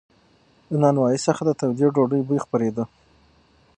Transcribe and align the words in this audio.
له 0.69 0.77
نانوایۍ 0.83 1.19
څخه 1.27 1.41
د 1.45 1.49
تودې 1.59 1.87
ډوډۍ 1.95 2.21
بوی 2.27 2.39
خپرېده. 2.45 2.83